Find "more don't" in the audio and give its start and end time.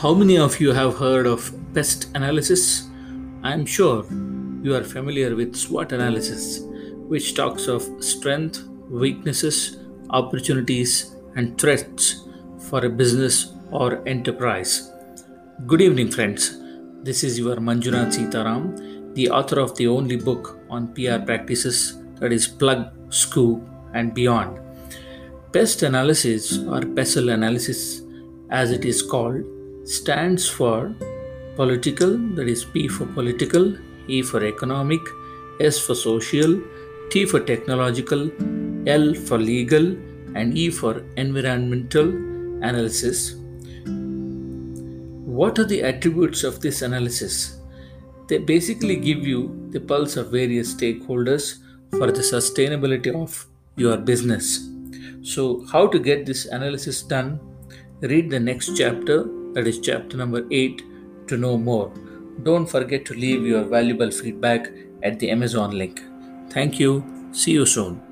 61.56-62.66